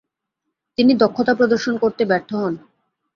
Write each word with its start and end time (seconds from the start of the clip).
তিনি 0.77 0.91
দক্ষতা 0.95 1.33
প্রদর্শন 1.35 1.73
করতে 1.77 2.03
ব্যর্থ 2.05 2.29
হন। 2.35 2.53